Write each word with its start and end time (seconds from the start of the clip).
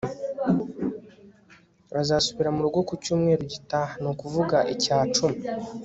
Azasubira 2.01 2.49
murugo 2.55 2.79
ku 2.87 2.93
cyumweru 3.03 3.43
gitaha 3.53 3.93
ni 4.01 4.07
ukuvuga 4.11 4.57
icya 4.73 4.97
cumi 5.15 5.39